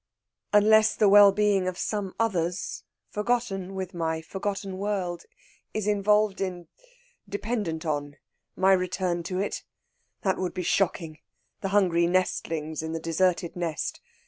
[0.51, 5.25] "Unless the well being of some others, forgotten with my forgotten world,
[5.75, 6.67] is involved in
[7.29, 8.17] dependent on
[8.55, 9.63] my return to it.
[10.23, 11.19] That would be shocking
[11.61, 14.01] the hungry nestlings in the deserted nest.